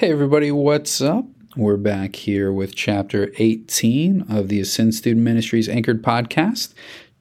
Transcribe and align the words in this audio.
Hey, 0.00 0.12
everybody, 0.12 0.50
what's 0.50 1.02
up? 1.02 1.26
We're 1.56 1.76
back 1.76 2.16
here 2.16 2.50
with 2.50 2.74
chapter 2.74 3.30
18 3.36 4.24
of 4.30 4.48
the 4.48 4.58
Ascend 4.58 4.94
Student 4.94 5.22
Ministries 5.22 5.68
Anchored 5.68 6.02
podcast. 6.02 6.72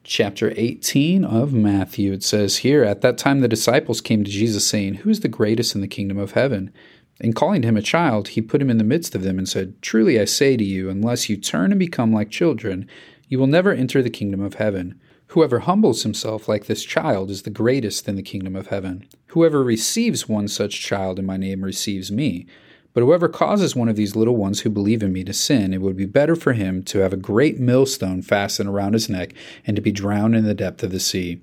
Chapter 0.06 0.54
18 0.56 1.26
of 1.26 1.52
Matthew. 1.52 2.14
It 2.14 2.24
says 2.24 2.60
here, 2.60 2.86
At 2.86 3.02
that 3.02 3.18
time 3.18 3.42
the 3.42 3.50
disciples 3.50 4.00
came 4.00 4.24
to 4.24 4.32
Jesus, 4.32 4.66
saying, 4.66 4.94
Who 4.94 5.10
is 5.10 5.20
the 5.20 5.28
greatest 5.28 5.76
in 5.76 5.82
the 5.82 5.90
kingdom 5.90 6.18
of 6.18 6.32
heaven? 6.32 6.72
And 7.20 7.36
calling 7.36 7.64
him 7.64 7.76
a 7.76 7.82
child, 7.82 8.30
he 8.30 8.42
put 8.42 8.62
him 8.62 8.70
in 8.70 8.78
the 8.78 8.86
midst 8.86 9.14
of 9.14 9.24
them 9.24 9.38
and 9.38 9.50
said, 9.50 9.82
Truly 9.82 10.18
I 10.18 10.24
say 10.24 10.56
to 10.56 10.64
you, 10.64 10.90
unless 10.90 11.28
you 11.28 11.36
turn 11.36 11.74
and 11.74 11.80
become 11.80 12.14
like 12.14 12.30
children, 12.30 12.88
you 13.28 13.40
will 13.40 13.48
never 13.48 13.74
enter 13.74 14.02
the 14.02 14.10
kingdom 14.10 14.40
of 14.40 14.54
heaven. 14.54 14.98
Whoever 15.28 15.60
humbles 15.60 16.04
himself 16.04 16.48
like 16.48 16.68
this 16.68 16.86
child 16.86 17.30
is 17.30 17.42
the 17.42 17.50
greatest 17.50 18.08
in 18.08 18.16
the 18.16 18.24
kingdom 18.24 18.56
of 18.56 18.68
heaven. 18.68 19.06
Whoever 19.28 19.66
receives 19.66 20.30
one 20.30 20.48
such 20.48 20.80
child 20.80 21.20
in 21.20 21.26
my 21.26 21.36
name 21.36 21.66
receives 21.66 22.10
me. 22.10 22.48
But 22.94 23.02
whoever 23.02 23.30
causes 23.30 23.76
one 23.76 23.90
of 23.90 23.96
these 23.96 24.16
little 24.16 24.36
ones 24.36 24.62
who 24.62 24.70
believe 24.70 25.04
in 25.04 25.14
me 25.14 25.24
to 25.24 25.34
sin, 25.34 25.74
it 25.74 25.82
would 25.82 25.96
be 25.96 26.06
better 26.06 26.36
for 26.36 26.54
him 26.54 26.84
to 26.84 27.00
have 27.00 27.14
a 27.14 27.18
great 27.18 27.60
millstone 27.60 28.22
fastened 28.22 28.70
around 28.70 28.94
his 28.94 29.10
neck 29.10 29.34
and 29.66 29.76
to 29.76 29.82
be 29.82 29.92
drowned 29.92 30.36
in 30.36 30.44
the 30.44 30.54
depth 30.54 30.84
of 30.84 30.92
the 30.92 31.00
sea. 31.00 31.42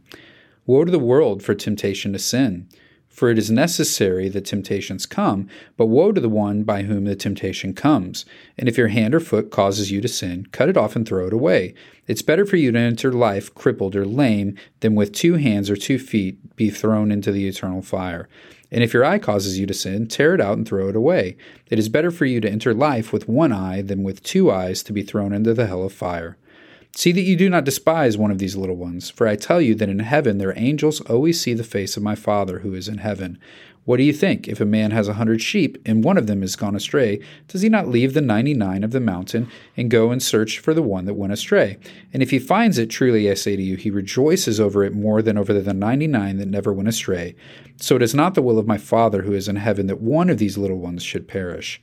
Woe 0.66 0.84
to 0.84 0.90
the 0.90 0.98
world 0.98 1.42
for 1.42 1.54
temptation 1.54 2.12
to 2.12 2.18
sin! 2.18 2.68
For 3.16 3.30
it 3.30 3.38
is 3.38 3.50
necessary 3.50 4.28
that 4.28 4.44
temptations 4.44 5.06
come, 5.06 5.48
but 5.78 5.86
woe 5.86 6.12
to 6.12 6.20
the 6.20 6.28
one 6.28 6.64
by 6.64 6.82
whom 6.82 7.04
the 7.04 7.16
temptation 7.16 7.72
comes. 7.72 8.26
And 8.58 8.68
if 8.68 8.76
your 8.76 8.88
hand 8.88 9.14
or 9.14 9.20
foot 9.20 9.50
causes 9.50 9.90
you 9.90 10.02
to 10.02 10.08
sin, 10.08 10.48
cut 10.52 10.68
it 10.68 10.76
off 10.76 10.94
and 10.94 11.08
throw 11.08 11.26
it 11.26 11.32
away. 11.32 11.72
It's 12.06 12.20
better 12.20 12.44
for 12.44 12.56
you 12.56 12.72
to 12.72 12.78
enter 12.78 13.14
life 13.14 13.54
crippled 13.54 13.96
or 13.96 14.04
lame 14.04 14.58
than 14.80 14.94
with 14.94 15.12
two 15.12 15.36
hands 15.36 15.70
or 15.70 15.76
two 15.76 15.98
feet 15.98 16.56
be 16.56 16.68
thrown 16.68 17.10
into 17.10 17.32
the 17.32 17.48
eternal 17.48 17.80
fire. 17.80 18.28
And 18.70 18.82
if 18.82 18.92
your 18.92 19.04
eye 19.04 19.18
causes 19.18 19.58
you 19.58 19.66
to 19.66 19.74
sin, 19.74 20.06
tear 20.08 20.34
it 20.34 20.40
out 20.40 20.56
and 20.56 20.66
throw 20.66 20.88
it 20.88 20.96
away. 20.96 21.36
It 21.70 21.78
is 21.78 21.88
better 21.88 22.10
for 22.10 22.24
you 22.24 22.40
to 22.40 22.50
enter 22.50 22.74
life 22.74 23.12
with 23.12 23.28
one 23.28 23.52
eye 23.52 23.82
than 23.82 24.02
with 24.02 24.22
two 24.22 24.50
eyes 24.50 24.82
to 24.84 24.92
be 24.92 25.02
thrown 25.02 25.32
into 25.32 25.54
the 25.54 25.66
hell 25.66 25.84
of 25.84 25.92
fire. 25.92 26.36
See 26.96 27.12
that 27.12 27.20
you 27.20 27.36
do 27.36 27.50
not 27.50 27.64
despise 27.64 28.16
one 28.16 28.30
of 28.30 28.38
these 28.38 28.56
little 28.56 28.74
ones, 28.74 29.10
for 29.10 29.28
I 29.28 29.36
tell 29.36 29.60
you 29.60 29.74
that 29.74 29.90
in 29.90 29.98
heaven 29.98 30.38
their 30.38 30.58
angels 30.58 31.02
always 31.02 31.38
see 31.38 31.52
the 31.52 31.62
face 31.62 31.98
of 31.98 32.02
my 32.02 32.14
Father 32.14 32.60
who 32.60 32.72
is 32.72 32.88
in 32.88 32.98
heaven. 32.98 33.38
What 33.84 33.98
do 33.98 34.02
you 34.02 34.14
think? 34.14 34.48
If 34.48 34.62
a 34.62 34.64
man 34.64 34.92
has 34.92 35.06
a 35.06 35.12
hundred 35.12 35.42
sheep, 35.42 35.76
and 35.84 36.02
one 36.02 36.16
of 36.16 36.26
them 36.26 36.42
is 36.42 36.56
gone 36.56 36.74
astray, 36.74 37.20
does 37.48 37.60
he 37.60 37.68
not 37.68 37.86
leave 37.86 38.14
the 38.14 38.22
ninety 38.22 38.54
nine 38.54 38.82
of 38.82 38.92
the 38.92 39.00
mountain, 39.00 39.50
and 39.76 39.90
go 39.90 40.10
and 40.10 40.22
search 40.22 40.58
for 40.58 40.72
the 40.72 40.82
one 40.82 41.04
that 41.04 41.14
went 41.14 41.34
astray? 41.34 41.76
And 42.14 42.22
if 42.22 42.30
he 42.30 42.38
finds 42.38 42.78
it, 42.78 42.88
truly 42.88 43.30
I 43.30 43.34
say 43.34 43.56
to 43.56 43.62
you, 43.62 43.76
he 43.76 43.90
rejoices 43.90 44.58
over 44.58 44.82
it 44.82 44.94
more 44.94 45.20
than 45.20 45.36
over 45.36 45.52
the 45.52 45.74
ninety 45.74 46.06
nine 46.06 46.38
that 46.38 46.48
never 46.48 46.72
went 46.72 46.88
astray. 46.88 47.36
So 47.76 47.96
it 47.96 48.02
is 48.02 48.14
not 48.14 48.34
the 48.34 48.42
will 48.42 48.58
of 48.58 48.66
my 48.66 48.78
Father 48.78 49.20
who 49.20 49.34
is 49.34 49.48
in 49.48 49.56
heaven 49.56 49.86
that 49.88 50.00
one 50.00 50.30
of 50.30 50.38
these 50.38 50.56
little 50.56 50.78
ones 50.78 51.02
should 51.02 51.28
perish. 51.28 51.82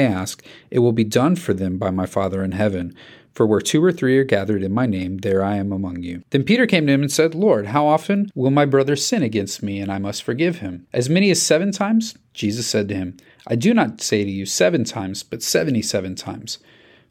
ask, 0.01 0.43
it 0.69 0.79
will 0.79 0.91
be 0.91 1.03
done 1.03 1.35
for 1.35 1.53
them 1.53 1.77
by 1.77 1.91
my 1.91 2.05
Father 2.05 2.43
in 2.43 2.51
heaven. 2.51 2.95
For 3.33 3.45
where 3.45 3.61
two 3.61 3.81
or 3.81 3.93
three 3.93 4.17
are 4.17 4.25
gathered 4.25 4.61
in 4.61 4.73
my 4.73 4.85
name, 4.85 5.19
there 5.19 5.41
I 5.41 5.55
am 5.55 5.71
among 5.71 6.03
you. 6.03 6.23
Then 6.31 6.43
Peter 6.43 6.67
came 6.67 6.85
to 6.87 6.91
him 6.91 7.01
and 7.01 7.11
said, 7.11 7.33
Lord, 7.33 7.67
how 7.67 7.87
often 7.87 8.29
will 8.35 8.51
my 8.51 8.65
brother 8.65 8.97
sin 8.97 9.23
against 9.23 9.63
me, 9.63 9.79
and 9.79 9.89
I 9.89 9.99
must 9.99 10.23
forgive 10.23 10.57
him? 10.57 10.85
As 10.91 11.09
many 11.09 11.31
as 11.31 11.41
seven 11.41 11.71
times? 11.71 12.17
Jesus 12.33 12.67
said 12.67 12.89
to 12.89 12.95
him, 12.95 13.15
I 13.47 13.55
do 13.55 13.73
not 13.73 14.01
say 14.01 14.25
to 14.25 14.29
you 14.29 14.45
seven 14.45 14.83
times, 14.83 15.23
but 15.23 15.41
seventy 15.41 15.81
seven 15.81 16.15
times. 16.15 16.59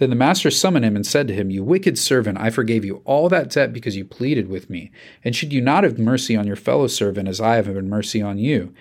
Then 0.00 0.08
the 0.08 0.16
master 0.16 0.50
summoned 0.50 0.86
him 0.86 0.96
and 0.96 1.06
said 1.06 1.28
to 1.28 1.34
him, 1.34 1.50
You 1.50 1.62
wicked 1.62 1.98
servant, 1.98 2.38
I 2.40 2.48
forgave 2.48 2.86
you 2.86 3.02
all 3.04 3.28
that 3.28 3.50
debt 3.50 3.70
because 3.70 3.96
you 3.96 4.04
pleaded 4.06 4.48
with 4.48 4.70
me. 4.70 4.90
And 5.22 5.36
should 5.36 5.52
you 5.52 5.60
not 5.60 5.84
have 5.84 5.98
mercy 5.98 6.34
on 6.34 6.46
your 6.46 6.56
fellow 6.56 6.86
servant 6.86 7.28
as 7.28 7.38
I 7.38 7.56
have 7.56 7.66
had 7.66 7.84
mercy 7.84 8.22
on 8.22 8.38
you? 8.38 8.72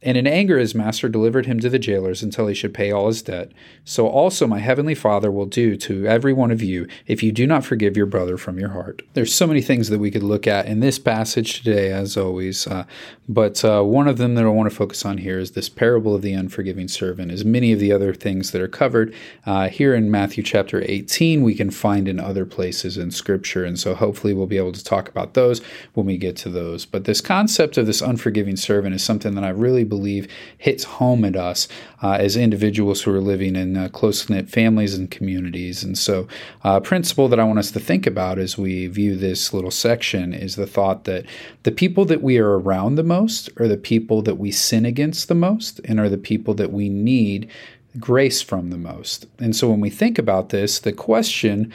And 0.00 0.16
in 0.16 0.26
anger 0.26 0.58
his 0.58 0.74
master 0.74 1.08
delivered 1.08 1.46
him 1.46 1.58
to 1.60 1.68
the 1.68 1.78
jailers 1.78 2.22
until 2.22 2.46
he 2.46 2.54
should 2.54 2.72
pay 2.72 2.92
all 2.92 3.08
his 3.08 3.20
debt. 3.20 3.50
So 3.84 4.06
also 4.06 4.46
my 4.46 4.60
heavenly 4.60 4.94
Father 4.94 5.30
will 5.30 5.46
do 5.46 5.76
to 5.76 6.06
every 6.06 6.32
one 6.32 6.52
of 6.52 6.62
you 6.62 6.86
if 7.06 7.22
you 7.22 7.32
do 7.32 7.46
not 7.46 7.64
forgive 7.64 7.96
your 7.96 8.06
brother 8.06 8.36
from 8.36 8.60
your 8.60 8.70
heart. 8.70 9.02
There's 9.14 9.34
so 9.34 9.46
many 9.46 9.60
things 9.60 9.88
that 9.88 9.98
we 9.98 10.12
could 10.12 10.22
look 10.22 10.46
at 10.46 10.66
in 10.66 10.80
this 10.80 10.98
passage 11.00 11.58
today, 11.58 11.90
as 11.90 12.16
always. 12.16 12.66
Uh, 12.66 12.84
but 13.28 13.64
uh, 13.64 13.82
one 13.82 14.06
of 14.06 14.18
them 14.18 14.36
that 14.36 14.44
I 14.44 14.48
want 14.48 14.70
to 14.70 14.76
focus 14.76 15.04
on 15.04 15.18
here 15.18 15.38
is 15.38 15.52
this 15.52 15.68
parable 15.68 16.14
of 16.14 16.22
the 16.22 16.32
unforgiving 16.32 16.88
servant. 16.88 17.32
As 17.32 17.44
many 17.44 17.72
of 17.72 17.80
the 17.80 17.92
other 17.92 18.14
things 18.14 18.52
that 18.52 18.62
are 18.62 18.68
covered 18.68 19.12
uh, 19.46 19.68
here 19.68 19.94
in 19.94 20.10
Matthew 20.10 20.44
chapter 20.44 20.82
18, 20.86 21.42
we 21.42 21.54
can 21.54 21.70
find 21.70 22.06
in 22.06 22.20
other 22.20 22.46
places 22.46 22.96
in 22.96 23.10
Scripture. 23.10 23.64
And 23.64 23.78
so 23.78 23.96
hopefully 23.96 24.32
we'll 24.32 24.46
be 24.46 24.58
able 24.58 24.72
to 24.72 24.84
talk 24.84 25.08
about 25.08 25.34
those 25.34 25.60
when 25.94 26.06
we 26.06 26.16
get 26.16 26.36
to 26.36 26.48
those. 26.48 26.86
But 26.86 27.04
this 27.04 27.20
concept 27.20 27.76
of 27.76 27.86
this 27.86 28.00
unforgiving 28.00 28.56
servant 28.56 28.94
is 28.94 29.02
something 29.02 29.34
that 29.34 29.44
I 29.44 29.50
really 29.50 29.84
believe 29.88 30.28
hits 30.58 30.84
home 30.84 31.24
at 31.24 31.36
us 31.36 31.68
uh, 32.02 32.12
as 32.12 32.36
individuals 32.36 33.02
who 33.02 33.14
are 33.14 33.20
living 33.20 33.56
in 33.56 33.76
uh, 33.76 33.88
close 33.88 34.28
knit 34.28 34.48
families 34.48 34.94
and 34.94 35.10
communities. 35.10 35.82
And 35.82 35.96
so, 35.96 36.28
uh, 36.64 36.76
a 36.76 36.80
principle 36.80 37.28
that 37.28 37.40
I 37.40 37.44
want 37.44 37.58
us 37.58 37.70
to 37.72 37.80
think 37.80 38.06
about 38.06 38.38
as 38.38 38.56
we 38.56 38.86
view 38.86 39.16
this 39.16 39.52
little 39.52 39.70
section 39.70 40.32
is 40.32 40.56
the 40.56 40.66
thought 40.66 41.04
that 41.04 41.24
the 41.62 41.72
people 41.72 42.04
that 42.06 42.22
we 42.22 42.38
are 42.38 42.58
around 42.58 42.94
the 42.94 43.02
most 43.02 43.50
are 43.58 43.68
the 43.68 43.76
people 43.76 44.22
that 44.22 44.36
we 44.36 44.50
sin 44.50 44.84
against 44.84 45.28
the 45.28 45.34
most 45.34 45.80
and 45.84 45.98
are 45.98 46.08
the 46.08 46.18
people 46.18 46.54
that 46.54 46.72
we 46.72 46.88
need 46.88 47.50
grace 47.98 48.42
from 48.42 48.70
the 48.70 48.78
most. 48.78 49.26
And 49.38 49.56
so, 49.56 49.68
when 49.70 49.80
we 49.80 49.90
think 49.90 50.18
about 50.18 50.50
this, 50.50 50.78
the 50.78 50.92
question 50.92 51.72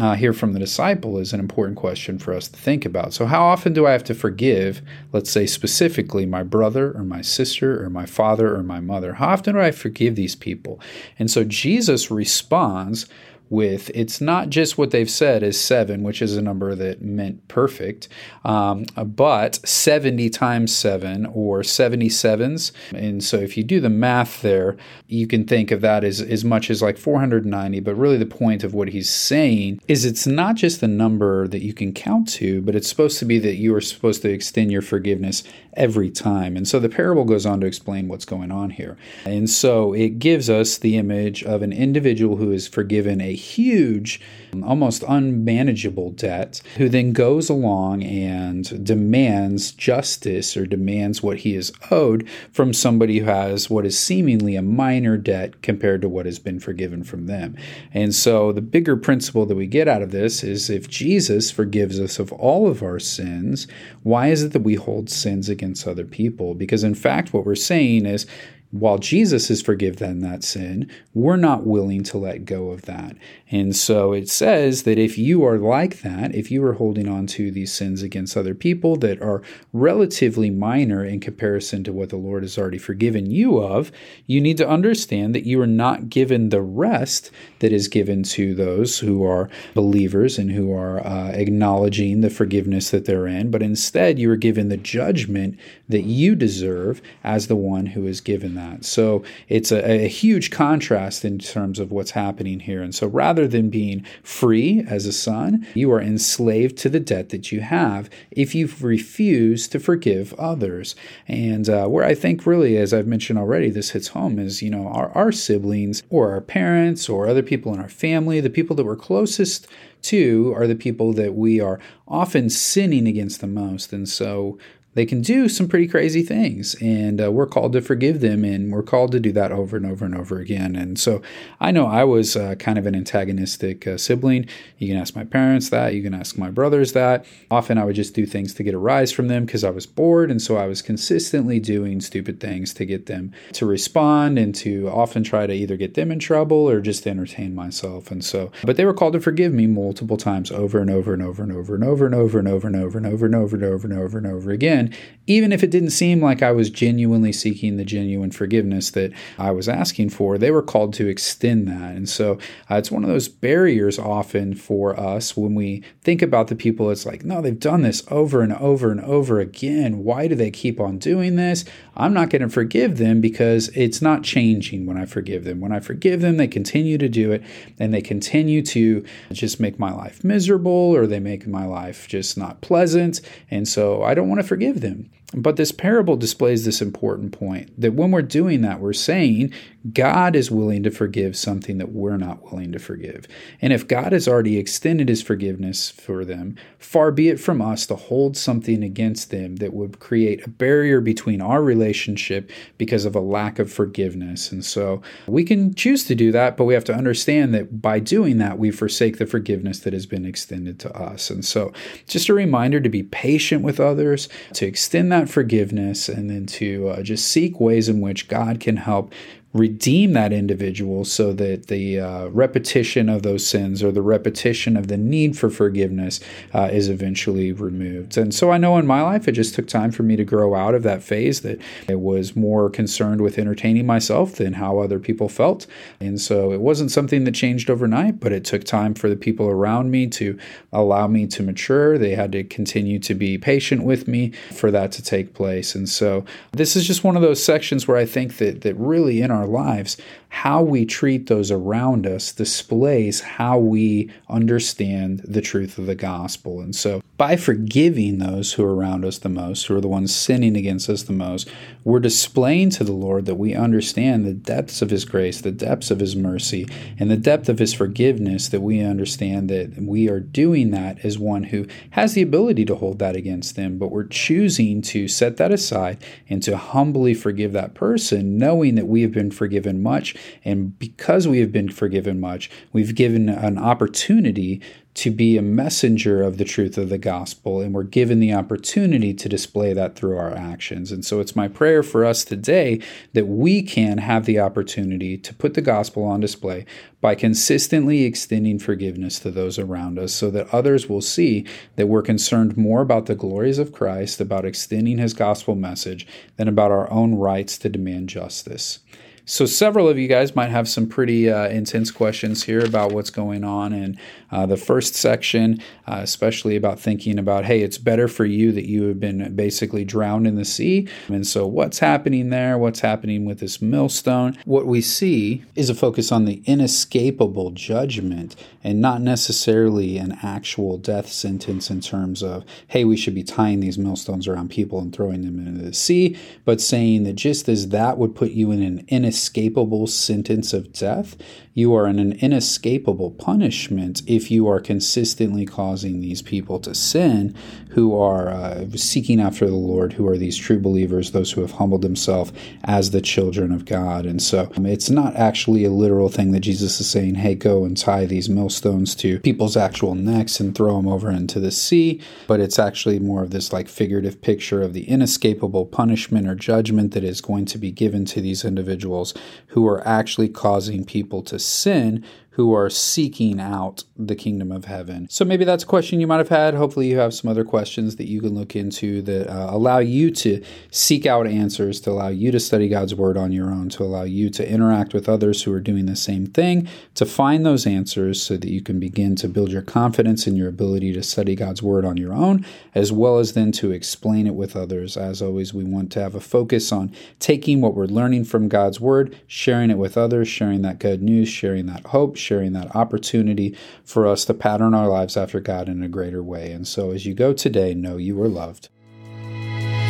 uh, 0.00 0.14
here 0.14 0.32
from 0.32 0.52
the 0.52 0.58
disciple 0.58 1.18
is 1.18 1.32
an 1.32 1.40
important 1.40 1.76
question 1.76 2.18
for 2.18 2.32
us 2.32 2.48
to 2.48 2.58
think 2.58 2.84
about. 2.84 3.12
So, 3.12 3.26
how 3.26 3.44
often 3.44 3.72
do 3.72 3.86
I 3.86 3.92
have 3.92 4.04
to 4.04 4.14
forgive, 4.14 4.80
let's 5.12 5.30
say 5.30 5.46
specifically 5.46 6.24
my 6.24 6.42
brother 6.42 6.92
or 6.92 7.04
my 7.04 7.20
sister 7.20 7.82
or 7.82 7.90
my 7.90 8.06
father 8.06 8.54
or 8.54 8.62
my 8.62 8.80
mother? 8.80 9.14
How 9.14 9.28
often 9.28 9.54
do 9.54 9.60
I 9.60 9.70
forgive 9.70 10.16
these 10.16 10.34
people? 10.34 10.80
And 11.18 11.30
so, 11.30 11.44
Jesus 11.44 12.10
responds 12.10 13.06
with 13.52 13.90
it's 13.94 14.18
not 14.18 14.48
just 14.48 14.78
what 14.78 14.90
they've 14.90 15.10
said 15.10 15.42
is 15.42 15.60
seven, 15.60 16.02
which 16.02 16.22
is 16.22 16.36
a 16.36 16.42
number 16.42 16.74
that 16.74 17.02
meant 17.02 17.46
perfect, 17.48 18.08
um, 18.46 18.84
but 18.96 19.56
70 19.68 20.30
times 20.30 20.74
seven 20.74 21.26
or 21.26 21.60
77s. 21.60 22.72
And 22.94 23.22
so 23.22 23.36
if 23.36 23.58
you 23.58 23.62
do 23.62 23.78
the 23.78 23.90
math 23.90 24.40
there, 24.40 24.78
you 25.06 25.26
can 25.26 25.44
think 25.44 25.70
of 25.70 25.82
that 25.82 26.02
as 26.02 26.22
as 26.22 26.44
much 26.44 26.70
as 26.70 26.80
like 26.80 26.96
490. 26.96 27.80
But 27.80 27.94
really, 27.94 28.16
the 28.16 28.24
point 28.24 28.64
of 28.64 28.72
what 28.72 28.88
he's 28.88 29.10
saying 29.10 29.80
is 29.86 30.06
it's 30.06 30.26
not 30.26 30.56
just 30.56 30.80
the 30.80 30.88
number 30.88 31.46
that 31.46 31.62
you 31.62 31.74
can 31.74 31.92
count 31.92 32.28
to, 32.28 32.62
but 32.62 32.74
it's 32.74 32.88
supposed 32.88 33.18
to 33.18 33.26
be 33.26 33.38
that 33.40 33.56
you 33.56 33.74
are 33.74 33.80
supposed 33.82 34.22
to 34.22 34.30
extend 34.30 34.72
your 34.72 34.82
forgiveness 34.82 35.44
every 35.74 36.10
time. 36.10 36.56
And 36.56 36.66
so 36.66 36.78
the 36.78 36.88
parable 36.88 37.24
goes 37.24 37.46
on 37.46 37.60
to 37.60 37.66
explain 37.66 38.08
what's 38.08 38.24
going 38.24 38.50
on 38.50 38.70
here. 38.70 38.96
And 39.24 39.48
so 39.48 39.92
it 39.92 40.18
gives 40.18 40.48
us 40.50 40.78
the 40.78 40.96
image 40.96 41.42
of 41.44 41.62
an 41.62 41.72
individual 41.72 42.36
who 42.36 42.52
is 42.52 42.68
forgiven 42.68 43.20
a 43.20 43.34
huge, 43.42 44.20
almost 44.62 45.02
unmanageable 45.08 46.10
debt, 46.10 46.62
who 46.76 46.88
then 46.88 47.12
goes 47.12 47.48
along 47.48 48.02
and 48.02 48.84
demands 48.84 49.72
justice 49.72 50.56
or 50.56 50.66
demands 50.66 51.22
what 51.22 51.38
he 51.38 51.54
is 51.54 51.72
owed 51.90 52.28
from 52.52 52.72
somebody 52.72 53.18
who 53.18 53.26
has 53.26 53.68
what 53.68 53.86
is 53.86 53.98
seemingly 53.98 54.56
a 54.56 54.62
minor 54.62 55.16
debt 55.16 55.62
compared 55.62 56.02
to 56.02 56.08
what 56.08 56.26
has 56.26 56.38
been 56.38 56.60
forgiven 56.60 57.02
from 57.02 57.26
them. 57.26 57.56
And 57.92 58.14
so 58.14 58.52
the 58.52 58.62
bigger 58.62 58.96
principle 58.96 59.46
that 59.46 59.56
we 59.56 59.66
get 59.66 59.88
out 59.88 60.02
of 60.02 60.12
this 60.12 60.44
is 60.44 60.70
if 60.70 60.88
Jesus 60.88 61.50
forgives 61.50 61.98
us 61.98 62.18
of 62.18 62.32
all 62.32 62.68
of 62.68 62.82
our 62.82 62.98
sins, 62.98 63.66
why 64.02 64.28
is 64.28 64.42
it 64.42 64.52
that 64.52 64.60
we 64.60 64.74
hold 64.74 65.10
sins 65.10 65.48
against 65.48 65.86
other 65.86 66.04
people? 66.04 66.54
Because 66.54 66.84
in 66.84 66.94
fact, 66.94 67.32
what 67.32 67.46
we're 67.46 67.54
saying 67.54 68.06
is 68.06 68.26
while 68.72 68.96
Jesus 68.96 69.48
has 69.48 69.60
forgiven 69.60 70.20
that 70.20 70.42
sin, 70.42 70.90
we're 71.12 71.36
not 71.36 71.66
willing 71.66 72.02
to 72.04 72.16
let 72.16 72.46
go 72.46 72.70
of 72.70 72.82
that. 72.82 73.16
And 73.50 73.76
so 73.76 74.14
it 74.14 74.30
says 74.30 74.84
that 74.84 74.98
if 74.98 75.18
you 75.18 75.44
are 75.44 75.58
like 75.58 76.00
that, 76.00 76.34
if 76.34 76.50
you 76.50 76.64
are 76.64 76.72
holding 76.72 77.06
on 77.06 77.26
to 77.28 77.50
these 77.50 77.70
sins 77.70 78.02
against 78.02 78.34
other 78.34 78.54
people 78.54 78.96
that 78.96 79.20
are 79.20 79.42
relatively 79.74 80.48
minor 80.48 81.04
in 81.04 81.20
comparison 81.20 81.84
to 81.84 81.92
what 81.92 82.08
the 82.08 82.16
Lord 82.16 82.44
has 82.44 82.56
already 82.56 82.78
forgiven 82.78 83.30
you 83.30 83.58
of, 83.58 83.92
you 84.26 84.40
need 84.40 84.56
to 84.56 84.68
understand 84.68 85.34
that 85.34 85.44
you 85.44 85.60
are 85.60 85.66
not 85.66 86.08
given 86.08 86.48
the 86.48 86.62
rest 86.62 87.30
that 87.58 87.72
is 87.72 87.88
given 87.88 88.22
to 88.22 88.54
those 88.54 89.00
who 89.00 89.22
are 89.22 89.50
believers 89.74 90.38
and 90.38 90.50
who 90.50 90.72
are 90.72 91.06
uh, 91.06 91.28
acknowledging 91.32 92.22
the 92.22 92.30
forgiveness 92.30 92.90
that 92.90 93.04
they're 93.04 93.26
in, 93.26 93.50
but 93.50 93.62
instead 93.62 94.18
you 94.18 94.30
are 94.30 94.36
given 94.36 94.70
the 94.70 94.78
judgment 94.78 95.60
that 95.90 96.04
you 96.04 96.34
deserve 96.34 97.02
as 97.22 97.48
the 97.48 97.56
one 97.56 97.84
who 97.84 98.06
is 98.06 98.22
given 98.22 98.54
that 98.54 98.61
that. 98.62 98.84
So 98.84 99.22
it's 99.48 99.72
a, 99.72 100.04
a 100.04 100.08
huge 100.08 100.50
contrast 100.50 101.24
in 101.24 101.38
terms 101.38 101.78
of 101.78 101.90
what's 101.90 102.12
happening 102.12 102.60
here. 102.60 102.82
And 102.82 102.94
so 102.94 103.06
rather 103.06 103.46
than 103.48 103.70
being 103.70 104.04
free 104.22 104.84
as 104.88 105.06
a 105.06 105.12
son, 105.12 105.66
you 105.74 105.90
are 105.92 106.00
enslaved 106.00 106.76
to 106.78 106.88
the 106.88 107.00
debt 107.00 107.28
that 107.30 107.52
you 107.52 107.60
have 107.60 108.08
if 108.30 108.54
you 108.54 108.68
refuse 108.80 109.68
to 109.68 109.78
forgive 109.78 110.32
others. 110.34 110.94
And 111.28 111.68
uh, 111.68 111.86
where 111.86 112.04
I 112.04 112.14
think 112.14 112.46
really, 112.46 112.76
as 112.76 112.92
I've 112.92 113.06
mentioned 113.06 113.38
already, 113.38 113.70
this 113.70 113.90
hits 113.90 114.08
home 114.08 114.38
is, 114.38 114.62
you 114.62 114.70
know, 114.70 114.88
our, 114.88 115.10
our 115.10 115.32
siblings 115.32 116.02
or 116.10 116.32
our 116.32 116.40
parents 116.40 117.08
or 117.08 117.26
other 117.26 117.42
people 117.42 117.72
in 117.74 117.80
our 117.80 117.88
family, 117.88 118.40
the 118.40 118.50
people 118.50 118.76
that 118.76 118.84
we're 118.84 118.96
closest 118.96 119.66
to 120.02 120.52
are 120.56 120.66
the 120.66 120.74
people 120.74 121.12
that 121.12 121.34
we 121.34 121.60
are 121.60 121.78
often 122.08 122.50
sinning 122.50 123.06
against 123.06 123.40
the 123.40 123.46
most. 123.46 123.92
And 123.92 124.08
so 124.08 124.58
they 124.94 125.06
can 125.06 125.22
do 125.22 125.48
some 125.48 125.68
pretty 125.68 125.88
crazy 125.88 126.22
things 126.22 126.74
and 126.80 127.20
uh, 127.20 127.30
we're 127.30 127.46
called 127.46 127.72
to 127.72 127.80
forgive 127.80 128.20
them 128.20 128.44
and 128.44 128.72
we're 128.72 128.82
called 128.82 129.12
to 129.12 129.20
do 129.20 129.32
that 129.32 129.50
over 129.50 129.76
and 129.76 129.86
over 129.86 130.04
and 130.04 130.14
over 130.14 130.38
again 130.38 130.76
and 130.76 130.98
so 130.98 131.22
i 131.60 131.70
know 131.70 131.86
i 131.86 132.04
was 132.04 132.36
uh, 132.36 132.54
kind 132.56 132.78
of 132.78 132.86
an 132.86 132.94
antagonistic 132.94 133.86
uh, 133.86 133.96
sibling 133.96 134.46
you 134.78 134.88
can 134.88 134.96
ask 134.96 135.16
my 135.16 135.24
parents 135.24 135.70
that 135.70 135.94
you 135.94 136.02
can 136.02 136.14
ask 136.14 136.36
my 136.36 136.50
brothers 136.50 136.92
that 136.92 137.24
often 137.50 137.78
i 137.78 137.84
would 137.84 137.96
just 137.96 138.14
do 138.14 138.26
things 138.26 138.52
to 138.54 138.62
get 138.62 138.74
a 138.74 138.78
rise 138.78 139.10
from 139.10 139.28
them 139.28 139.46
because 139.46 139.64
i 139.64 139.70
was 139.70 139.86
bored 139.86 140.30
and 140.30 140.42
so 140.42 140.56
i 140.56 140.66
was 140.66 140.82
consistently 140.82 141.58
doing 141.58 142.00
stupid 142.00 142.38
things 142.40 142.74
to 142.74 142.84
get 142.84 143.06
them 143.06 143.32
to 143.52 143.64
respond 143.64 144.38
and 144.38 144.54
to 144.54 144.88
often 144.88 145.22
try 145.22 145.46
to 145.46 145.54
either 145.54 145.76
get 145.76 145.94
them 145.94 146.10
in 146.12 146.18
trouble 146.18 146.68
or 146.68 146.80
just 146.80 147.06
entertain 147.06 147.54
myself 147.54 148.10
and 148.10 148.24
so 148.24 148.50
but 148.64 148.76
they 148.76 148.84
were 148.84 148.94
called 148.94 149.14
to 149.14 149.20
forgive 149.20 149.52
me 149.52 149.66
multiple 149.66 150.16
times 150.16 150.50
over 150.50 150.80
and 150.80 150.90
over 150.90 151.14
and 151.14 151.22
over 151.22 151.42
and 151.42 151.52
over 151.52 151.74
and 151.74 151.84
over 151.84 152.06
and 152.06 152.14
over 152.14 152.38
and 152.38 152.48
over 152.48 152.68
and 152.68 152.76
over 152.76 152.98
and 152.98 153.06
over 153.06 153.26
and 153.26 153.34
over 153.34 153.56
and 153.56 153.64
over 153.64 153.86
and 153.86 153.98
over 153.98 154.18
and 154.18 154.26
over 154.26 154.50
again 154.50 154.81
even 155.26 155.52
if 155.52 155.62
it 155.62 155.70
didn't 155.70 155.90
seem 155.90 156.20
like 156.20 156.42
I 156.42 156.50
was 156.50 156.68
genuinely 156.68 157.32
seeking 157.32 157.76
the 157.76 157.84
genuine 157.84 158.32
forgiveness 158.32 158.90
that 158.90 159.12
I 159.38 159.52
was 159.52 159.68
asking 159.68 160.10
for, 160.10 160.36
they 160.36 160.50
were 160.50 160.62
called 160.62 160.94
to 160.94 161.06
extend 161.06 161.68
that. 161.68 161.94
And 161.94 162.08
so 162.08 162.38
uh, 162.70 162.76
it's 162.76 162.90
one 162.90 163.04
of 163.04 163.08
those 163.08 163.28
barriers 163.28 163.98
often 163.98 164.54
for 164.54 164.98
us 164.98 165.36
when 165.36 165.54
we 165.54 165.84
think 166.02 166.22
about 166.22 166.48
the 166.48 166.56
people. 166.56 166.90
It's 166.90 167.06
like, 167.06 167.24
no, 167.24 167.40
they've 167.40 167.58
done 167.58 167.82
this 167.82 168.02
over 168.10 168.42
and 168.42 168.52
over 168.54 168.90
and 168.90 169.00
over 169.00 169.38
again. 169.38 170.02
Why 170.02 170.26
do 170.26 170.34
they 170.34 170.50
keep 170.50 170.80
on 170.80 170.98
doing 170.98 171.36
this? 171.36 171.64
I'm 171.94 172.14
not 172.14 172.30
going 172.30 172.42
to 172.42 172.48
forgive 172.48 172.98
them 172.98 173.20
because 173.20 173.68
it's 173.70 174.02
not 174.02 174.24
changing 174.24 174.86
when 174.86 174.96
I 174.96 175.06
forgive 175.06 175.44
them. 175.44 175.60
When 175.60 175.72
I 175.72 175.78
forgive 175.78 176.20
them, 176.20 176.36
they 176.36 176.48
continue 176.48 176.98
to 176.98 177.08
do 177.08 177.30
it 177.30 177.44
and 177.78 177.94
they 177.94 178.00
continue 178.00 178.62
to 178.62 179.04
just 179.30 179.60
make 179.60 179.78
my 179.78 179.92
life 179.92 180.24
miserable 180.24 180.72
or 180.72 181.06
they 181.06 181.20
make 181.20 181.46
my 181.46 181.64
life 181.64 182.08
just 182.08 182.36
not 182.36 182.60
pleasant. 182.60 183.20
And 183.50 183.68
so 183.68 184.02
I 184.02 184.14
don't 184.14 184.28
want 184.28 184.40
to 184.40 184.46
forgive 184.46 184.71
forgive 184.72 184.80
them. 184.80 185.21
But 185.34 185.56
this 185.56 185.72
parable 185.72 186.16
displays 186.16 186.64
this 186.64 186.82
important 186.82 187.32
point 187.32 187.80
that 187.80 187.94
when 187.94 188.10
we're 188.10 188.22
doing 188.22 188.60
that, 188.62 188.80
we're 188.80 188.92
saying 188.92 189.52
God 189.92 190.36
is 190.36 190.50
willing 190.50 190.82
to 190.84 190.90
forgive 190.90 191.36
something 191.36 191.78
that 191.78 191.90
we're 191.90 192.16
not 192.16 192.52
willing 192.52 192.70
to 192.72 192.78
forgive. 192.78 193.26
And 193.60 193.72
if 193.72 193.88
God 193.88 194.12
has 194.12 194.28
already 194.28 194.58
extended 194.58 195.08
his 195.08 195.22
forgiveness 195.22 195.90
for 195.90 196.24
them, 196.24 196.56
far 196.78 197.10
be 197.10 197.28
it 197.28 197.40
from 197.40 197.60
us 197.60 197.86
to 197.86 197.96
hold 197.96 198.36
something 198.36 198.84
against 198.84 199.30
them 199.30 199.56
that 199.56 199.72
would 199.72 199.98
create 199.98 200.46
a 200.46 200.50
barrier 200.50 201.00
between 201.00 201.40
our 201.40 201.62
relationship 201.62 202.50
because 202.78 203.04
of 203.04 203.16
a 203.16 203.20
lack 203.20 203.58
of 203.58 203.72
forgiveness. 203.72 204.52
And 204.52 204.64
so 204.64 205.02
we 205.26 205.42
can 205.44 205.74
choose 205.74 206.04
to 206.04 206.14
do 206.14 206.30
that, 206.32 206.56
but 206.56 206.64
we 206.64 206.74
have 206.74 206.84
to 206.84 206.94
understand 206.94 207.54
that 207.54 207.82
by 207.82 207.98
doing 207.98 208.38
that, 208.38 208.58
we 208.58 208.70
forsake 208.70 209.18
the 209.18 209.26
forgiveness 209.26 209.80
that 209.80 209.92
has 209.92 210.06
been 210.06 210.26
extended 210.26 210.78
to 210.80 210.92
us. 210.96 211.30
And 211.30 211.44
so 211.44 211.72
just 212.06 212.28
a 212.28 212.34
reminder 212.34 212.80
to 212.80 212.88
be 212.88 213.02
patient 213.02 213.62
with 213.62 213.80
others, 213.80 214.28
to 214.54 214.66
extend 214.66 215.10
that 215.10 215.21
forgiveness, 215.30 216.08
and 216.08 216.30
then 216.30 216.46
to 216.46 216.88
uh, 216.88 217.02
just 217.02 217.26
seek 217.28 217.60
ways 217.60 217.88
in 217.88 218.00
which 218.00 218.28
God 218.28 218.60
can 218.60 218.76
help 218.76 219.12
redeem 219.54 220.12
that 220.14 220.32
individual 220.32 221.04
so 221.04 221.32
that 221.32 221.66
the 221.66 222.00
uh, 222.00 222.26
repetition 222.28 223.08
of 223.08 223.22
those 223.22 223.46
sins 223.46 223.82
or 223.82 223.92
the 223.92 224.02
repetition 224.02 224.76
of 224.76 224.88
the 224.88 224.96
need 224.96 225.36
for 225.36 225.50
forgiveness 225.50 226.20
uh, 226.54 226.70
is 226.72 226.88
eventually 226.88 227.52
removed. 227.52 228.16
And 228.16 228.34
so 228.34 228.50
I 228.50 228.58
know 228.58 228.78
in 228.78 228.86
my 228.86 229.02
life 229.02 229.28
it 229.28 229.32
just 229.32 229.54
took 229.54 229.66
time 229.66 229.90
for 229.90 230.02
me 230.02 230.16
to 230.16 230.24
grow 230.24 230.54
out 230.54 230.74
of 230.74 230.82
that 230.84 231.02
phase 231.02 231.42
that 231.42 231.60
I 231.88 231.96
was 231.96 232.34
more 232.34 232.70
concerned 232.70 233.20
with 233.20 233.38
entertaining 233.38 233.86
myself 233.86 234.36
than 234.36 234.54
how 234.54 234.78
other 234.78 234.98
people 234.98 235.28
felt. 235.28 235.66
And 236.00 236.20
so 236.20 236.52
it 236.52 236.60
wasn't 236.60 236.90
something 236.90 237.24
that 237.24 237.34
changed 237.34 237.68
overnight, 237.68 238.20
but 238.20 238.32
it 238.32 238.44
took 238.44 238.64
time 238.64 238.94
for 238.94 239.10
the 239.10 239.16
people 239.16 239.48
around 239.48 239.90
me 239.90 240.06
to 240.08 240.38
allow 240.72 241.06
me 241.06 241.26
to 241.26 241.42
mature. 241.42 241.98
They 241.98 242.14
had 242.14 242.32
to 242.32 242.44
continue 242.44 242.98
to 243.00 243.14
be 243.14 243.36
patient 243.36 243.84
with 243.84 244.08
me 244.08 244.30
for 244.52 244.70
that 244.70 244.92
to 244.92 245.02
take 245.02 245.34
place. 245.34 245.74
And 245.74 245.88
so 245.88 246.24
this 246.52 246.74
is 246.74 246.86
just 246.86 247.04
one 247.04 247.16
of 247.16 247.22
those 247.22 247.42
sections 247.44 247.86
where 247.86 247.98
I 247.98 248.06
think 248.06 248.38
that 248.38 248.62
that 248.62 248.74
really 248.76 249.20
in 249.20 249.30
our 249.30 249.41
our 249.42 249.48
lives, 249.48 249.96
how 250.28 250.62
we 250.62 250.86
treat 250.86 251.26
those 251.26 251.50
around 251.50 252.06
us 252.06 252.32
displays 252.32 253.20
how 253.20 253.58
we 253.58 254.10
understand 254.30 255.20
the 255.24 255.42
truth 255.42 255.76
of 255.76 255.86
the 255.86 255.94
gospel. 255.94 256.60
And 256.60 256.74
so, 256.74 257.02
by 257.18 257.36
forgiving 257.36 258.18
those 258.18 258.54
who 258.54 258.64
are 258.64 258.74
around 258.74 259.04
us 259.04 259.18
the 259.18 259.28
most, 259.28 259.66
who 259.66 259.76
are 259.76 259.80
the 259.80 259.86
ones 259.86 260.16
sinning 260.16 260.56
against 260.56 260.88
us 260.88 261.02
the 261.02 261.12
most, 261.12 261.48
we're 261.84 262.00
displaying 262.00 262.70
to 262.70 262.82
the 262.82 262.92
Lord 262.92 263.26
that 263.26 263.34
we 263.34 263.54
understand 263.54 264.24
the 264.24 264.32
depths 264.32 264.80
of 264.80 264.90
His 264.90 265.04
grace, 265.04 265.40
the 265.40 265.52
depths 265.52 265.90
of 265.90 266.00
His 266.00 266.16
mercy, 266.16 266.66
and 266.98 267.10
the 267.10 267.16
depth 267.16 267.48
of 267.48 267.58
His 267.58 267.74
forgiveness, 267.74 268.48
that 268.48 268.62
we 268.62 268.80
understand 268.80 269.50
that 269.50 269.80
we 269.80 270.08
are 270.08 270.18
doing 270.18 270.70
that 270.70 271.04
as 271.04 271.18
one 271.18 271.44
who 271.44 271.66
has 271.90 272.14
the 272.14 272.22
ability 272.22 272.64
to 272.64 272.74
hold 272.74 272.98
that 273.00 273.14
against 273.14 273.54
them, 273.54 273.78
but 273.78 273.90
we're 273.90 274.04
choosing 274.04 274.80
to 274.82 275.06
set 275.06 275.36
that 275.36 275.52
aside 275.52 275.98
and 276.30 276.42
to 276.42 276.56
humbly 276.56 277.12
forgive 277.12 277.52
that 277.52 277.74
person, 277.74 278.38
knowing 278.38 278.74
that 278.76 278.88
we 278.88 279.02
have 279.02 279.12
been 279.12 279.30
forgiven 279.32 279.82
much. 279.82 280.14
And 280.44 280.78
because 280.78 281.26
we 281.26 281.40
have 281.40 281.50
been 281.50 281.68
forgiven 281.68 282.20
much, 282.20 282.50
we've 282.72 282.94
given 282.94 283.28
an 283.28 283.58
opportunity 283.58 284.62
to 284.94 285.10
be 285.10 285.38
a 285.38 285.42
messenger 285.42 286.22
of 286.22 286.36
the 286.36 286.44
truth 286.44 286.76
of 286.76 286.90
the 286.90 286.98
gospel, 286.98 287.62
and 287.62 287.72
we're 287.72 287.82
given 287.82 288.20
the 288.20 288.34
opportunity 288.34 289.14
to 289.14 289.28
display 289.28 289.72
that 289.72 289.96
through 289.96 290.18
our 290.18 290.34
actions. 290.34 290.92
And 290.92 291.02
so 291.02 291.18
it's 291.18 291.34
my 291.34 291.48
prayer 291.48 291.82
for 291.82 292.04
us 292.04 292.24
today 292.24 292.78
that 293.14 293.26
we 293.26 293.62
can 293.62 293.98
have 293.98 294.26
the 294.26 294.38
opportunity 294.38 295.16
to 295.16 295.34
put 295.34 295.54
the 295.54 295.62
gospel 295.62 296.04
on 296.04 296.20
display 296.20 296.66
by 297.00 297.14
consistently 297.14 298.04
extending 298.04 298.58
forgiveness 298.58 299.18
to 299.20 299.30
those 299.30 299.58
around 299.58 299.98
us 299.98 300.12
so 300.12 300.30
that 300.30 300.52
others 300.52 300.90
will 300.90 301.00
see 301.00 301.46
that 301.76 301.88
we're 301.88 302.02
concerned 302.02 302.58
more 302.58 302.82
about 302.82 303.06
the 303.06 303.14
glories 303.14 303.58
of 303.58 303.72
Christ, 303.72 304.20
about 304.20 304.44
extending 304.44 304.98
his 304.98 305.14
gospel 305.14 305.54
message, 305.54 306.06
than 306.36 306.48
about 306.48 306.70
our 306.70 306.90
own 306.90 307.14
rights 307.14 307.56
to 307.58 307.70
demand 307.70 308.10
justice. 308.10 308.80
So, 309.24 309.46
several 309.46 309.88
of 309.88 310.00
you 310.00 310.08
guys 310.08 310.34
might 310.34 310.50
have 310.50 310.68
some 310.68 310.88
pretty 310.88 311.30
uh, 311.30 311.48
intense 311.48 311.92
questions 311.92 312.42
here 312.42 312.64
about 312.64 312.90
what's 312.90 313.10
going 313.10 313.44
on 313.44 313.72
in 313.72 313.96
uh, 314.32 314.46
the 314.46 314.56
first 314.56 314.96
section, 314.96 315.62
uh, 315.86 316.00
especially 316.02 316.56
about 316.56 316.80
thinking 316.80 317.20
about, 317.20 317.44
hey, 317.44 317.60
it's 317.60 317.78
better 317.78 318.08
for 318.08 318.24
you 318.24 318.50
that 318.50 318.66
you 318.66 318.82
have 318.88 318.98
been 318.98 319.36
basically 319.36 319.84
drowned 319.84 320.26
in 320.26 320.34
the 320.34 320.44
sea. 320.44 320.88
And 321.06 321.24
so, 321.24 321.46
what's 321.46 321.78
happening 321.78 322.30
there? 322.30 322.58
What's 322.58 322.80
happening 322.80 323.24
with 323.24 323.38
this 323.38 323.62
millstone? 323.62 324.36
What 324.44 324.66
we 324.66 324.80
see 324.80 325.44
is 325.54 325.70
a 325.70 325.74
focus 325.74 326.10
on 326.10 326.24
the 326.24 326.42
inescapable 326.46 327.52
judgment 327.52 328.34
and 328.64 328.80
not 328.80 329.00
necessarily 329.02 329.98
an 329.98 330.18
actual 330.22 330.78
death 330.78 331.08
sentence 331.08 331.70
in 331.70 331.80
terms 331.80 332.24
of, 332.24 332.44
hey, 332.66 332.84
we 332.84 332.96
should 332.96 333.14
be 333.14 333.22
tying 333.22 333.60
these 333.60 333.78
millstones 333.78 334.26
around 334.26 334.50
people 334.50 334.80
and 334.80 334.92
throwing 334.92 335.22
them 335.22 335.38
into 335.46 335.62
the 335.62 335.72
sea, 335.72 336.18
but 336.44 336.60
saying 336.60 337.04
that 337.04 337.14
just 337.14 337.48
as 337.48 337.68
that 337.68 337.98
would 337.98 338.16
put 338.16 338.32
you 338.32 338.50
in 338.50 338.62
an 338.62 338.84
inescapable 338.88 339.11
inescapable 339.12 339.86
sentence 339.86 340.54
of 340.54 340.72
death. 340.72 341.16
You 341.54 341.74
are 341.74 341.86
in 341.86 341.98
an 341.98 342.12
inescapable 342.12 343.10
punishment 343.10 344.02
if 344.06 344.30
you 344.30 344.48
are 344.48 344.58
consistently 344.58 345.44
causing 345.44 346.00
these 346.00 346.22
people 346.22 346.58
to 346.60 346.74
sin 346.74 347.34
who 347.70 347.98
are 347.98 348.28
uh, 348.28 348.66
seeking 348.74 349.20
after 349.20 349.46
the 349.46 349.54
Lord, 349.54 349.94
who 349.94 350.06
are 350.06 350.16
these 350.16 350.36
true 350.36 350.58
believers, 350.58 351.10
those 351.10 351.32
who 351.32 351.42
have 351.42 351.52
humbled 351.52 351.82
themselves 351.82 352.32
as 352.64 352.90
the 352.90 353.00
children 353.00 353.52
of 353.52 353.64
God. 353.64 354.06
And 354.06 354.22
so 354.22 354.50
um, 354.56 354.66
it's 354.66 354.90
not 354.90 355.14
actually 355.16 355.64
a 355.64 355.70
literal 355.70 356.08
thing 356.08 356.32
that 356.32 356.40
Jesus 356.40 356.80
is 356.80 356.88
saying, 356.88 357.16
hey, 357.16 357.34
go 357.34 357.64
and 357.64 357.76
tie 357.76 358.06
these 358.06 358.28
millstones 358.28 358.94
to 358.96 359.20
people's 359.20 359.56
actual 359.56 359.94
necks 359.94 360.40
and 360.40 360.54
throw 360.54 360.76
them 360.76 360.88
over 360.88 361.10
into 361.10 361.40
the 361.40 361.50
sea, 361.50 362.00
but 362.26 362.40
it's 362.40 362.58
actually 362.58 362.98
more 362.98 363.22
of 363.22 363.30
this 363.30 363.52
like 363.52 363.68
figurative 363.68 364.20
picture 364.22 364.62
of 364.62 364.72
the 364.72 364.88
inescapable 364.88 365.66
punishment 365.66 366.26
or 366.26 366.34
judgment 366.34 366.92
that 366.92 367.04
is 367.04 367.20
going 367.20 367.44
to 367.44 367.58
be 367.58 367.70
given 367.70 368.04
to 368.06 368.20
these 368.20 368.44
individuals 368.44 369.14
who 369.48 369.66
are 369.66 369.86
actually 369.86 370.28
causing 370.28 370.84
people 370.84 371.22
to 371.22 371.38
sin 371.44 372.04
who 372.32 372.54
are 372.54 372.70
seeking 372.70 373.38
out 373.38 373.84
the 373.94 374.16
kingdom 374.16 374.50
of 374.50 374.64
heaven. 374.64 375.06
So 375.10 375.22
maybe 375.22 375.44
that's 375.44 375.64
a 375.64 375.66
question 375.66 376.00
you 376.00 376.06
might 376.06 376.16
have 376.16 376.30
had. 376.30 376.54
Hopefully, 376.54 376.88
you 376.88 376.96
have 376.98 377.12
some 377.12 377.30
other 377.30 377.44
questions 377.44 377.96
that 377.96 378.08
you 378.08 378.22
can 378.22 378.34
look 378.34 378.56
into 378.56 379.02
that 379.02 379.30
uh, 379.30 379.48
allow 379.50 379.78
you 379.78 380.10
to 380.12 380.42
seek 380.70 381.04
out 381.04 381.26
answers, 381.26 381.78
to 381.82 381.90
allow 381.90 382.08
you 382.08 382.32
to 382.32 382.40
study 382.40 382.68
God's 382.68 382.94
word 382.94 383.18
on 383.18 383.32
your 383.32 383.50
own, 383.50 383.68
to 383.70 383.82
allow 383.82 384.04
you 384.04 384.30
to 384.30 384.48
interact 384.48 384.94
with 384.94 385.10
others 385.10 385.42
who 385.42 385.52
are 385.52 385.60
doing 385.60 385.84
the 385.84 385.94
same 385.94 386.26
thing, 386.26 386.66
to 386.94 387.04
find 387.04 387.44
those 387.44 387.66
answers 387.66 388.22
so 388.22 388.38
that 388.38 388.50
you 388.50 388.62
can 388.62 388.80
begin 388.80 389.14
to 389.16 389.28
build 389.28 389.52
your 389.52 389.62
confidence 389.62 390.26
in 390.26 390.34
your 390.34 390.48
ability 390.48 390.94
to 390.94 391.02
study 391.02 391.34
God's 391.34 391.62
word 391.62 391.84
on 391.84 391.98
your 391.98 392.14
own, 392.14 392.46
as 392.74 392.90
well 392.90 393.18
as 393.18 393.34
then 393.34 393.52
to 393.52 393.72
explain 393.72 394.26
it 394.26 394.34
with 394.34 394.56
others. 394.56 394.96
As 394.96 395.20
always, 395.20 395.52
we 395.52 395.64
want 395.64 395.92
to 395.92 396.00
have 396.00 396.14
a 396.14 396.20
focus 396.20 396.72
on 396.72 396.92
taking 397.18 397.60
what 397.60 397.74
we're 397.74 397.84
learning 397.84 398.24
from 398.24 398.48
God's 398.48 398.80
word, 398.80 399.14
sharing 399.26 399.70
it 399.70 399.76
with 399.76 399.98
others, 399.98 400.28
sharing 400.28 400.62
that 400.62 400.78
good 400.78 401.02
news, 401.02 401.28
sharing 401.32 401.66
that 401.66 401.86
hope 401.86 402.16
sharing 402.16 402.52
that 402.52 402.74
opportunity 402.76 403.56
for 403.84 404.06
us 404.06 404.24
to 404.26 404.34
pattern 404.34 404.74
our 404.74 404.88
lives 404.88 405.16
after 405.16 405.40
God 405.40 405.68
in 405.68 405.82
a 405.82 405.88
greater 405.88 406.22
way. 406.22 406.52
And 406.52 406.66
so 406.66 406.90
as 406.90 407.06
you 407.06 407.14
go 407.14 407.32
today, 407.32 407.74
know 407.74 407.96
you 407.96 408.20
are 408.22 408.28
loved. 408.28 408.68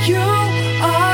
You 0.07 1.12